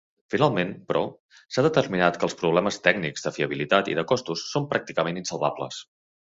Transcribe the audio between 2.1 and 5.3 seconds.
que els problemes tècnics, de fiabilitat i de costos són pràcticament